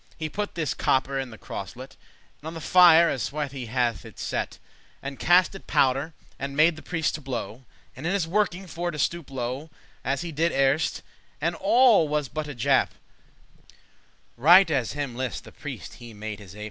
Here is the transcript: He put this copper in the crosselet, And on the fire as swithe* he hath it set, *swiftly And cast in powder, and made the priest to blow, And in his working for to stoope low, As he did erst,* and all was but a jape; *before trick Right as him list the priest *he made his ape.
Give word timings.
He 0.17 0.29
put 0.29 0.55
this 0.55 0.73
copper 0.73 1.19
in 1.19 1.29
the 1.29 1.37
crosselet, 1.37 1.95
And 2.41 2.47
on 2.47 2.53
the 2.55 2.59
fire 2.59 3.07
as 3.07 3.21
swithe* 3.21 3.51
he 3.51 3.67
hath 3.67 4.03
it 4.03 4.17
set, 4.17 4.53
*swiftly 4.53 4.61
And 5.03 5.19
cast 5.19 5.53
in 5.53 5.61
powder, 5.61 6.15
and 6.39 6.57
made 6.57 6.75
the 6.75 6.81
priest 6.81 7.13
to 7.13 7.21
blow, 7.21 7.65
And 7.95 8.07
in 8.07 8.11
his 8.11 8.27
working 8.27 8.65
for 8.65 8.89
to 8.89 8.97
stoope 8.97 9.29
low, 9.29 9.69
As 10.03 10.21
he 10.21 10.31
did 10.31 10.53
erst,* 10.53 11.03
and 11.39 11.55
all 11.55 12.07
was 12.07 12.29
but 12.29 12.47
a 12.47 12.55
jape; 12.55 12.89
*before 12.89 13.67
trick 13.67 13.75
Right 14.37 14.71
as 14.71 14.93
him 14.93 15.15
list 15.15 15.43
the 15.43 15.51
priest 15.51 15.93
*he 15.93 16.15
made 16.15 16.39
his 16.39 16.55
ape. 16.55 16.59